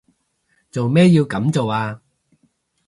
[0.71, 2.01] 做咩要噉做啊？